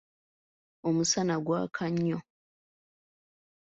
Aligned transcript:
Omusana 0.87 1.35
gwaka 1.45 1.83
nnyo. 1.93 2.19